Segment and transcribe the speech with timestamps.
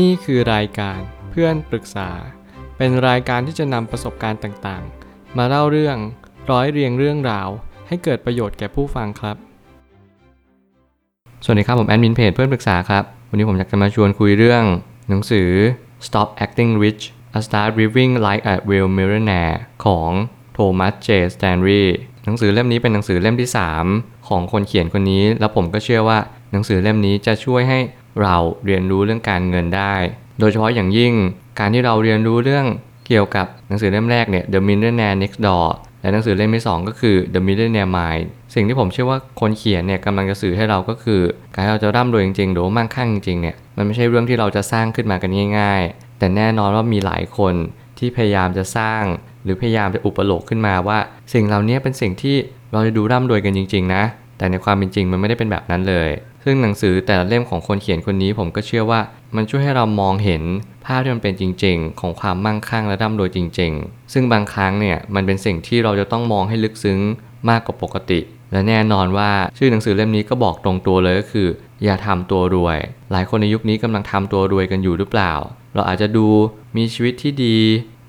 [0.00, 0.98] นี่คือรายการ
[1.30, 2.10] เพื่อนปรึกษา
[2.76, 5.96] เป็นรายการที่จะนำประสบการณ์ต่างๆ มาเล่าเรื่อง
[6.50, 7.48] ร้อยเรียงเรื่องราว
[7.88, 9.36] ให้เกิดประโยชน์แก่ผู้ฟังครับ
[11.44, 14.62] สวัสดีครับ ผมแอดมินเพจเพื่อนปรึกษาครับ วันนี้ผมอยากจะมาชวนคุยเรื่อง
[15.08, 15.48] หนังสือ
[16.06, 17.02] Stop Acting Rich
[17.38, 20.10] A Start Living Like a Real Millionaire ของ
[20.52, 21.82] โทมัสเจสแตนรี
[22.24, 23.48] หนังสือเล่มนี้เป็นหนังสือเล่มที่
[23.88, 26.18] 3 ของคนเขียนคนนี้ แล้วผมก็เชื่อว่า
[26.52, 27.78] หนังสือเล่มนี้จะช่วยให้
[28.22, 28.36] เรา
[28.66, 29.94] เรียนรู้เรื่องการเงินได้
[30.40, 31.14] โดยเฉพาะอย่างยิ่ง
[31.58, 32.66] การที่เราเรียนรู้เรื่อง
[33.06, 35.68] เกี่ยวกับหนังสือเล่มแรกเนี่ย The Millionaire Next Door
[36.00, 38.24] และหนังสือเล่มที่ 2 ก็คือ The Millionaire Mind
[38.54, 41.20] สิ่งที่ผมเชื่อว่าคนเขียนเนี่ยกำลังจะสื่อให้เราก็คือ
[41.54, 47.54] การที่เราจะร่ำรวยจริงๆหรือมั่งคั่งจริงๆเนี่ยมันไม่ใช่เรื่องที่เราจะสร้างขึ้นมากันง่าย ๆ แต่แน่นอนว่ามีหลายคน
[47.98, 49.02] ที่พยายามจะสร้าง
[49.44, 50.98] หรือพยายามจะอุปโลกขึ้นมาว่า
[51.34, 52.36] สิ่งเหล่านี้เป็นสิ่งที่
[52.72, 54.02] เราจะดูร่ำรวยกันจริง ๆ นะ
[54.38, 56.08] แต่ในความเป็นจริงมันไม่ได้เป็นแบบนั้นเลย
[56.44, 59.00] ซึ่งหนังสือแต่ละเล่มของคนเขียนคนนี้ผมก็เชื่อว่า
[59.36, 60.42] มันช่วยให้เรามองเห็น
[60.84, 66.98] ภาพที่มันเป็นจริง ๆ ของความมั่งคั่งและร่ำรวยจริง ๆ ซึ่งบางครั้งเนี่ยมันเป็นสิ่งที่เราจะต้องมองให้ลึกซึ้ง
[67.50, 68.20] มากกว่าปกติ
[68.52, 71.48] และแน่นอนว่าชื่อหนังสือเล่มนี้ก็บอกตรงตัวเลยก็คือ
[71.84, 72.78] อย่าทำตัวรวย
[73.12, 75.32] หลายคนในยุคนี้กำลังทำตัวรวยกันอยู่หรือเปล่า
[75.74, 76.26] เราอาจจะดู
[76.76, 77.58] มีชีวิตที่ดี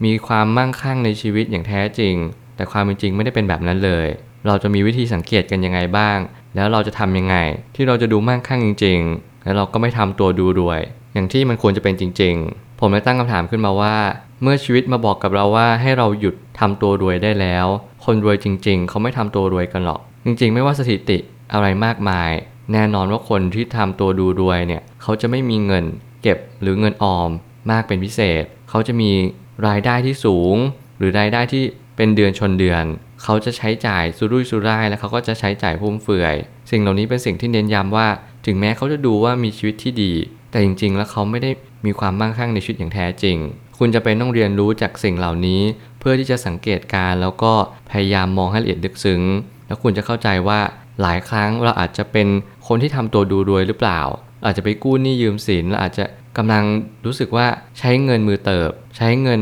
[0.05, 2.15] มีความมั่งคั่งในชีวิตอย่างแท้จริง
[2.55, 4.07] แต่ความเป็นจริงไม่ได้เป็นแบบนั้นเลย
[4.47, 6.17] เราจะมีวิธีสังเกตกันยังไงบ้าง
[6.55, 7.35] แล้วเราจะทำยังไง
[7.75, 10.81] ที่เราจะดูมั่งคั่งจริง ๆ แล้วเราก็ไม่ทำตัวดูรวย
[11.13, 13.95] อย่างที่มันควรจะเป็นจริง ๆ ผมเลยตั้งคำถามขึ้นมาว่า
[14.41, 17.67] เมื่อชีวิตมาบอกกับเราว่าให้เราหยุดทำตัวรวยได้แล้ว
[18.05, 21.17] คนรวยจริง ๆ เขาไม่ทำตัวรวยกันหรอก จริง ๆ ไม่ว่าสถิติ
[21.53, 22.31] อะไรมากมาย
[22.73, 25.85] แน่นอนว่าคนที่ทำตัวดูรวยเนี่ยเขาจะไม่มีเงิน
[26.21, 27.29] เก็บหรือเงินออม
[27.71, 29.11] มากเป็นพิเศษ เขาจะมี
[29.67, 30.55] รายได้ที่สูง
[30.97, 31.63] หรือรายได้ที่
[31.95, 32.85] เป็นเดือนชนเดือน
[33.23, 36.35] เขาจะใช้จ่ายสุรุ่ยสุร่ายและเขาก็จะใช้จ่ายฟุ่มเฟือย
[36.71, 38.07] สิ่งเหล่านี้เป็นสิ่งที่เน้นย้ำว่า
[38.45, 40.13] ถึงแม้เขาจะดูว่ามีชีวิตที่ดี
[40.51, 41.51] แต่จริง ๆ แล้วเขาไม่ได้
[41.85, 43.37] มีความมั่งคั่งในชีวิตอย่างแท้จริง
[43.77, 45.61] คุณจะเป็นต้องเรียนรู้จากสิ่งเหล่านี้
[45.99, 47.53] เพื่อที่จะสังเกตการแล้วก็
[47.91, 49.21] พยายามมองให้ละเอียดลึกซึ้ง
[49.67, 50.59] แล้วคุณจะเข้าใจว่า
[51.01, 52.27] หลายครั้งเราอาจจะเป็น
[52.67, 54.01] คนที่ทำตัวดูรวยหรือเปล่า
[54.45, 56.05] อาจจะไปกู้หนี้ยืมสินเราอาจจะ
[56.37, 56.63] กำลัง
[57.05, 57.47] รู้สึกว่า
[57.79, 59.41] ใช้เงินมือเติบ ใช้เงิน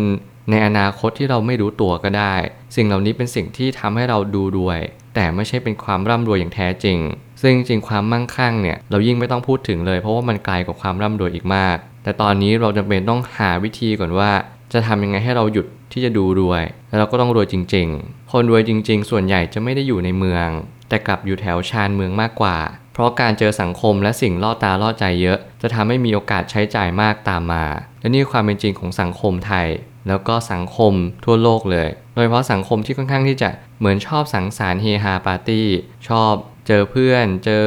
[0.51, 2.35] ในอนาคตที่เราไม่รู้ตัวก็ได้
[2.75, 4.79] สิ่งเหล่านี้เป็นสิ่งที่ทำให้เราดูรวย
[5.15, 6.99] แต่ไม่ใช่เป็นความร่ำรวยอย่างแท้จริง
[7.41, 14.31] ซึ่งจริงความมั่งคั่งเนี่ยเรายิ่งไม่ต้องพูดถึงเลย เพราะว่ามันไกลกว่าความร่ำรวยอีกมาก แต่ตอนนี้เราจำเป็นต้องหาวิธีก่อนว่า
[14.73, 20.47] จะทำยังไงให้เราหยุดที่จะดูรวย แล้วเราก็ต้องรวยจริง ๆ คนรวยจริง ๆ ส่วนใหญ่จะไม่ได้อยู่ในเมือง
[20.89, 22.57] แต่กลับอยู่แถวชานเมืองมากกว่า
[22.93, 27.65] เพราะการเจอสังคมและสิ่งล่อตาล่อใจเยอะ จะทำให้มีโอกาสใช้จ่ายมากตามมา
[27.99, 29.67] และนี่ความเป็นจริงของสังคมไทย
[30.07, 30.93] แล้วก็สังคม
[31.25, 35.67] ทั่วโลกเลย โดยเฉพาะสังคมที่ค่อนข้างที่จะเหมือนชอบสังสรรค์เฮฮาปาร์ตี้
[36.09, 36.33] ชอบ
[36.67, 37.65] เจอเพื่อน เจอ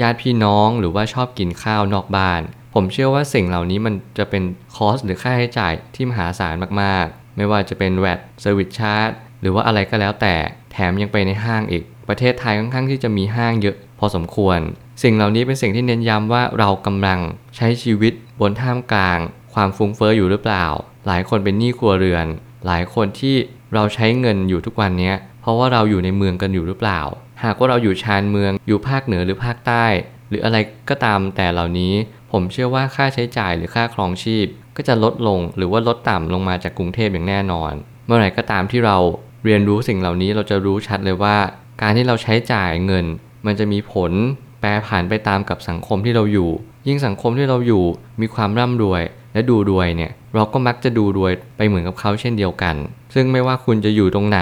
[0.00, 2.40] ญาติพี่น้องหรือว่าชอบกินข้าวนอกบ้าน
[2.74, 4.42] ผมเชื่อว่าสิ่งเหล่านี้มันจะเป็น
[4.76, 9.10] cost หรือค่าใช้จ่ายที่มหาศาลมาก ๆ ไม่ว่าจะเป็น VAT service charge
[9.40, 10.34] หรือว่าอะไรก็แล้วแต่
[10.72, 14.58] แถมยังไปในห้างอีก ประเทศไทยค่อนข้างที่จะมีห้างเยอะพอสมควร
[15.02, 17.20] สิ่งเหล่านี้เป็นสิ่งที่เน้นย้ำว่าเรากำลัง
[17.56, 19.18] ใช้ชีวิตบนท่ามกลาง
[19.54, 20.66] ความฟุ้งเฟอ้ออยู่หรือเปล่า
[21.06, 22.26] หลายคนเป็นหนี้ครัวเรือน
[22.66, 23.36] หลายคนที่
[23.74, 27.00] เราใช้เงินอยู่ทุกวันนี้เพราะว่าเราอยู่ในเมืองกันอยู่หรือเปล่า
[27.44, 29.86] หากว่าเราอยู่ชานเมืองอยู่ภาคเหนือหรือภาคใต้
[30.28, 30.58] หรืออะไร
[30.90, 31.92] ก็ตามแต่เหล่านี้
[32.32, 34.46] ผมเชื่อว่าค่าใช้จ่ายหรือค่าครองชีพ
[34.76, 37.72] ก็จะลดลงหรือว่าลดต่ำลงมาจากกรุงเทพอย่างแน่นอน
[38.06, 38.96] เมื่อไหร่ก็ตามที่เรา
[39.44, 41.36] เรียนรู้สิ่งเหล่านี้เราจะรู้ชัดเลยว่า
[41.82, 43.04] การที่เราใช้จ่ายเงิน
[43.46, 44.12] มันจะมีผล
[44.60, 46.50] แปรผันไปตามกับสังคมที่เราอยู่
[46.88, 47.84] ยิ่งสังคมที่เราอยู่
[48.20, 49.02] มีความร่ำรวย
[49.36, 52.76] และดูรวยเนี่ยเราก็มักจะดูรวยไปเหมือนกับเขาเช่นเดียวกัน
[53.14, 54.40] ซึ่งไม่ว่าคุณจะอยู่ตรงไหน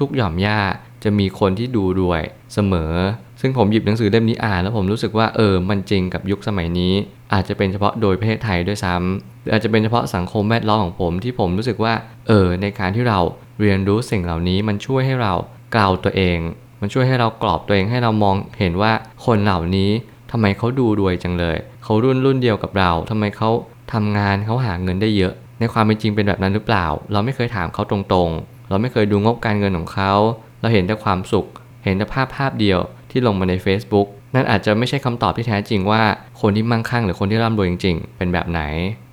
[0.00, 0.58] ทุกๆ หย่อมย่า
[1.04, 2.22] จะมีคนที่ดูรวย
[2.54, 2.92] เสมอ
[3.40, 6.92] ซึ่งผมหยิบหนังสือเล่มนี้อ่าน แล้วผมรู้สึกว่าเออมันจริงกับยุคสมัยนี้
[7.32, 11.94] อาจจะเป็นเฉพาะโดยประเทศไทยด้วยซ้ำหรืออาจจะเป็นเฉพาะสังคมแวดล้อมของผมที่ผมรู้สึกว่า
[12.28, 13.18] เออในการที่เรา
[13.60, 15.34] เรียนรู้สิ่งเหล่านี้มันช่วยให้เรา
[15.74, 16.38] กล่าวตัวเอง
[16.80, 18.92] มันช่วยให้เรากรอบตัวเองให้เรามองเห็นว่า
[19.26, 19.90] คนเหล่านี้
[20.30, 23.50] ทำไมเขาดูรวยจังเลย เขารุ่นรุ่นเดียวกับเราทำไมเขา
[23.92, 30.12] ทำงานเขาหาเงินได้เยอะ ในความเป็นจริงเป็นแบบนั้นหรือเปล่า เราไม่เคยถามเขาตรงๆ เราไม่เคยดูงบการเงินของเขา
[30.60, 31.46] เราเห็นแต่ความสุข
[31.84, 36.02] เห็นแต่ภาพภาพเดียวที่ลงมาใน Facebook นั่นอาจจะไม่ใช่คำตอบที่แท้จริงว่า
[36.40, 38.60] คนที่มั่งคั่งหรือคนที่ร่ำรวยจริง ๆ เป็นแบบไหน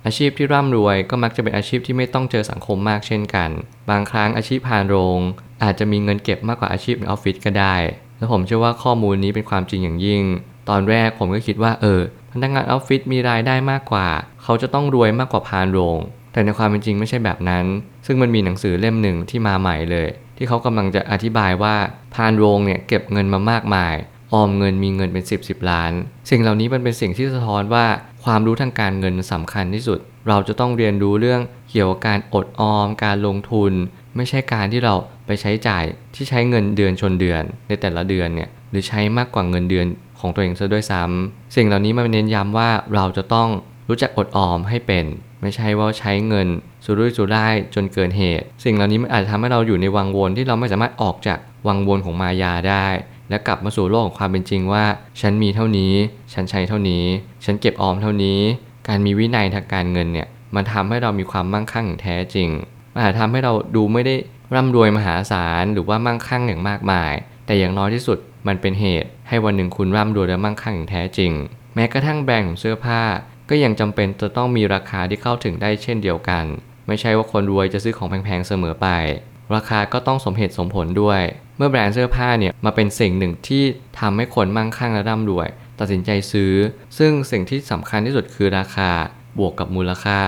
[0.06, 3.50] อาชีพที่ร่ำรวยก็มักจะเป็นอาชีพที่ไม่ต้องเจอสังคมมากเช่นกัน
[3.90, 5.20] บางครั้งอาชีพพานโรง
[5.62, 7.76] อาจจะมีเงินเก็บมากกว่าอาชีพในออฟฟิศก็ได้
[8.18, 10.22] และผมเชื่อว่าข้อมูลนี้เป็นความจริงอย่างยิ่ง
[10.68, 12.00] ตอนแรกผมก็คิดว่าเออ
[12.32, 14.08] พนักงานออฟฟิศมีรายได้มากกว่า
[14.42, 15.98] เขาจะต้องรวยมากกว่าพานโรง
[16.32, 17.64] แต่ในความเป็นจริงไม่ใช่แบบนั้น
[18.06, 21.74] ซึ่งมันมีหนังสือเล่มหนึ่งที่มาใหม่เลย ที่เขากำลังจะอธิบายว่า
[22.14, 23.94] พานโรงเนี่ยเก็บเงินมามากมาย
[24.32, 25.92] ออมเงินมีเงินเป็น 10บสล้าน
[26.30, 27.86] สิ่งเหล่านี้มันเป็นสิ่งที่สะท้อนว่า
[28.24, 29.98] ความรู้ทางการเงินสำคัญที่สุด
[30.28, 33.72] เราจะต้องเรียนรู้เรื่องเกี่ยวกับการอดออม การลงทุน
[34.16, 34.94] ไม่ใช่การที่เรา
[35.26, 39.86] ไปใช้จ่ายที่ใช้เงินเดือนชนเดือนในแต่ละเดือนเนี่ยหรือใช้มากกว่าเงินเดือน
[40.22, 43.48] ของตัวเองซะด้วยซ้ำสิ่งเหล่านี้มันเน้นย้ำว่าเราจะต้อง
[43.88, 45.04] รู้จักอดออมให้เป็น
[45.42, 46.48] ไม่ใช่ว่าใช้เงิน
[46.84, 52.86] สุรุ่ยสุร่ายจนเกินเหตุ สิ่งเหล่านี้มันอาจจะทำให้เราอยู่ในวังวนที่เราไม่สามารถออกจากวังวนของมายาได้
[53.28, 54.84] และกลับมาสู่โลกของความเป็นจริงว่า
[55.20, 55.94] ฉันมีเท่านี้
[56.32, 57.04] ฉันใช้เท่านี้
[57.44, 58.40] ฉันเก็บออมเท่านี้
[58.88, 62.48] การมีวินัยทางการเงินเนี่ยมันทำให้เรามีความมั่งคั่งแท้จริง
[62.92, 64.14] มันอาจทำให้เราดูไม่ได้
[64.54, 67.12] ร่ำรวยมหาศาลหรือว่ามั่งคั่งอย่างมากมาย
[67.46, 71.32] แต่อย่างน้อยที่สุด มันเป็นเหตุ ให้วันหนึ่งคุณร่ำรวยและมั่งคั่งอย่างแท้จริง
[71.74, 73.02] แม้กระทั่งแบรนด์ของเสื้อผ้า
[73.50, 76.44] ก็ยังจำเป็นจะต้องมีราคาที่เข้าถึงได้เช่นเดียวกัน
[76.88, 78.88] ไม่ใช่ว่าคนรวยจะซื้อของแพงๆเสมอไป
[79.54, 81.22] ราคาก็ต้องสมเหตุสมผลด้วย
[81.56, 83.64] เมื่อแบรนด์เสื้อผ้าเนี่ยมาเป็นสิ่งหนึ่งที่
[84.00, 85.48] ทำให้คนมั่งคั่งและร่ำรวย
[85.78, 86.52] ตัดสินใจซื้อ
[86.98, 88.90] ซึ่งสิ่งที่สำคัญที่สุดคือราคา
[89.38, 90.20] บวกกับมูลค่า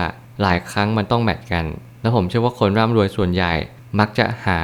[0.43, 1.66] หลายครั้งมันต้องแมทกัน
[2.00, 3.55] และผมเชื่อว่าคนร่ำรวยส่วนใหญ่
[3.99, 4.61] มักจะหา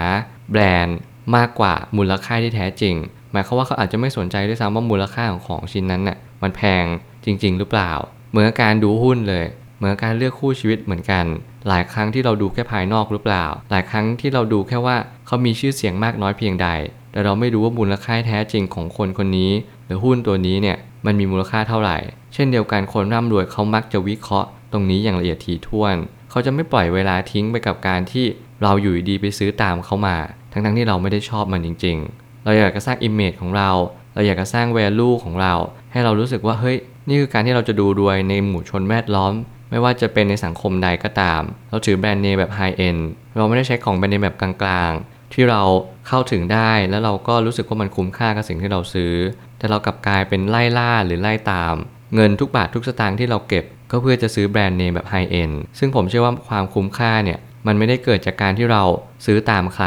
[0.51, 0.99] แบรนด์
[1.37, 2.95] มากกว่ามูลค่าที่แท้จริง
[3.33, 6.85] หมายความว่าเขาอาจจะไม่สนใจด้วยซ้ำว่ามูลค่าของของชิ้นนั้นน่ะมันแพง
[7.25, 7.93] จริง ๆ หรือเปล่า
[8.31, 9.45] เหมือนการดูหุ้นเลย
[9.79, 11.25] เหมือนการเลือกคู่ชีวิตเหมือนกัน
[11.69, 14.97] หลายครั้งที่เราดูแค่ภายนอกหรือเปล่า หลายครั้งที่เราดูแค่ว่า
[15.27, 16.69] เขามีชื่อเสียงมากน้อยเพียงใด
[17.13, 19.53] แต่เราไม่รู้ว่ามูลค่าแท้จริงของคนคนนี้
[19.87, 20.77] หรือหุ้นตัวนี้เนี่ย
[21.07, 21.99] มันมีมูลค่าเท่าไหร่
[22.35, 25.97] เช่นเดียวกันคนร่ำรวยเขามักจะวิเคราะห์ ตรงนี้อย่างละเอียดถี่ถ้วน
[26.31, 28.27] เขาจะไม่ปล่อยเวลาทิ้งไปกับการที่
[28.63, 30.17] เราอยู่ดีไปซื้อตามเขามา
[30.53, 33.71] ทั้งๆที่เราไม่ได้ชอบมันจริง ๆ เราอยากจะสร้าง image ของเรา
[34.15, 35.55] เราอยากจะสร้าง value ของเรา
[35.93, 36.77] ให้เรารู้สึกว่าเฮ้ย
[37.09, 39.33] นี่คือการที่เราจะดูรวยในหมู่ชนแวดล้อม
[39.71, 42.97] ไม่ว่าจะเป็นในสังคมใดก็ตาม เราถือแบรนด์เนมแบบ high-end
[43.37, 45.63] เราไม่ได้ใช้ของแบรนด์เนมแบบกลางๆ ที่เรา
[46.09, 49.15] เข้าถึงได้แล้วเราก็รู้สึกว่ามันคุ้มค่ากับสิ่งที่เราซื้อ
[49.59, 51.75] แต่เรากลับกลายเป็นไล่ล่าหรือไล่ตาม
[52.15, 58.83] เงินทุกบาททุกสตางค์ที่เราเก็บ ก็เพื่อจะซื้อแบรนด์เนมแบบไฮเอ็นซึ่งผมเชื่อว่าความคุ้มค่าเนี่ยมันไม่ได้เกิดจากการที่เรา
[59.27, 59.87] ซื้อตามใคร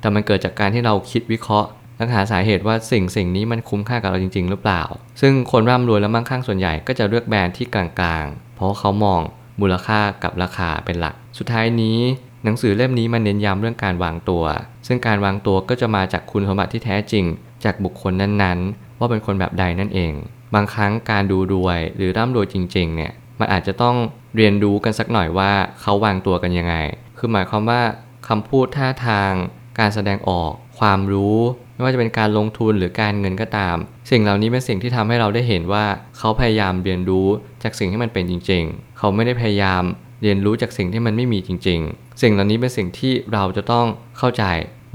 [0.00, 4.82] แต่มันเกิดจากการที่เราคิดวิเคราะห์ และหาสาเหตุว่าสิ่งสิ่งนี้มันคุ้มค่ากับเราจริง ๆ หรือเปล่า
[5.20, 9.20] ซึ่งคนร่ำรวยและมั่งคั่งส่วนใหญ่ก็จะเลือกแบรนด์ที่กลางๆ เพราะเขามอง
[9.60, 11.98] มูลค่ากับราคาเป็นหลัก สุดท้ายนี้
[12.44, 14.44] หนังสือเล่มนี้มันเน้นย้ำเรื่องการวางตัว
[14.86, 17.24] ซึ่งการวางตัวก็จะมาจากคุณสมบัติที่แท้จริง
[17.64, 20.12] จากบุคคลนั้นๆ ว่าเป็นคนแบบใดนั่นเอง
[20.54, 23.96] บางครั้งการดูรวยหรือร่ำรวยจริง ๆ เนี่ย มันอาจจะต้อง
[24.36, 26.76] เรียนรู้กันสักหน่อยว่าเขาวางตัวกันยังไง
[27.18, 27.82] คือหมายความว่า
[28.28, 29.32] คำพูดท่าทาง
[29.78, 31.38] การแสดงออก ความรู้
[31.74, 33.76] ไม่ว่าจะเป็นการลงทุนหรือการเงินก็ตาม
[34.10, 35.84] สิ่งเหล่านี้เป็นสิ่งที่ทำให้เราได้เห็นว่า
[36.18, 37.28] เขาพยายามเรียนรู้
[37.62, 39.82] จากสิ่งที่มันเป็นจริง ๆ เขาไม่ได้พยายาม
[40.22, 43.86] เรียนรู้จากสิ่งที่มันไม่มีจริง ๆ สิ่งเหล่านี้เป็นสิ่งที่เราจะต้อง
[44.18, 44.44] เข้าใจ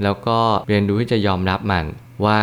[0.02, 0.38] แล้วก็
[0.68, 1.84] เรียนรู้ที่จะยอมรับมัน
[2.24, 2.40] ว่า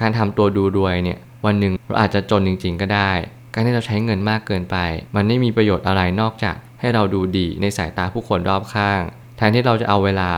[0.00, 3.10] การทำตัวดูรวยเนี่ยวันหนึ่งเราอาจจะจนจริง ๆ ก็ได้
[3.54, 4.76] การที่เราใช้เงินมากเกินไป
[5.16, 9.00] มันไม่มีประโยชน์อะไรนอกจากให้เราดูดีในสายตาผู้คนรอบข้าง
[9.36, 10.28] แทนที่เราจะเอาเวลา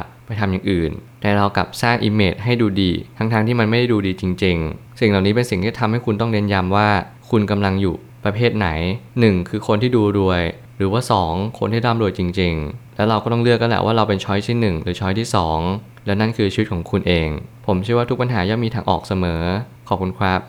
[0.41, 6.89] ทำอย่างอื่น แต่เรากลับสร้างอิมเมจให้ดูดี ทั้งๆทที่มันไม่ได้ดูดีจริง ๆ สิ่งเหล่านี้เป็นสิ่งที่ทำให้คุณต้องเน้นย้ำว่า
[7.31, 7.95] คุณกำลังอยู่
[8.25, 8.69] ประเภทไหน
[9.11, 10.43] 1 คือคนที่ดูรวย
[10.77, 15.27] หรือว่า 2 คนที่ร่ำรวยจริง ๆ แล้วเราก็ต้องเลือกกันแหละว่าเราเป็นช้อยที่ 1 หรือช้อยที่
[15.67, 17.29] 2 และนั่นคือชีวิตของคุณเอง
[17.67, 19.43] ผมเชื่อว่าทุกปัญหาย่อมมีทางออกเสมอ
[19.89, 20.41] ขอบคุณครับ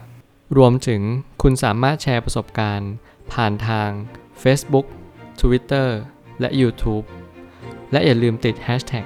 [0.57, 1.01] รวมถึง
[1.41, 2.91] คุณสามารถแชร์ประสบการณ์
[3.33, 3.89] ผ่านทาง
[4.43, 4.85] Facebook
[5.41, 5.87] Twitter
[6.39, 7.05] และ YouTube
[7.91, 9.05] และอย่าลืมติด Hashtag